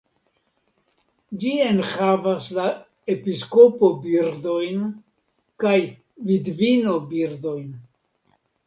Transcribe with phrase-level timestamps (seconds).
[1.43, 2.65] Ĝi enhavas la
[3.17, 4.83] "episkopo-birdojn"
[5.67, 5.79] kaj
[6.33, 7.73] "vidvino-birdojn".